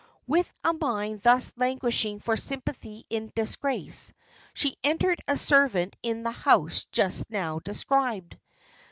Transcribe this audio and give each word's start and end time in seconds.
With 0.25 0.51
a 0.63 0.73
mind 0.73 1.21
thus 1.21 1.53
languishing 1.57 2.17
for 2.17 2.35
sympathy 2.35 3.05
in 3.11 3.31
disgrace, 3.35 4.13
she 4.55 4.79
entered 4.83 5.21
a 5.27 5.37
servant 5.37 5.95
in 6.01 6.23
the 6.23 6.31
house 6.31 6.85
just 6.85 7.29
now 7.29 7.59
described. 7.59 8.35